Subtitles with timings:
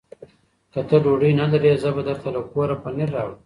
[0.73, 3.37] که ته ډوډۍ نه لرې، زه به درته له کوره پنېر راوړم.